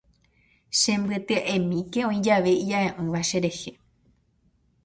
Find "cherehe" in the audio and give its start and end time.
3.29-3.71